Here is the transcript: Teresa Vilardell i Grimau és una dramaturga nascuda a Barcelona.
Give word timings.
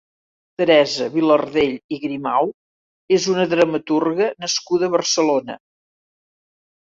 Teresa 0.59 1.07
Vilardell 1.15 1.75
i 1.97 1.99
Grimau 2.05 2.49
és 3.19 3.27
una 3.33 3.45
dramaturga 3.53 4.29
nascuda 4.45 4.87
a 4.89 4.93
Barcelona. 4.95 5.59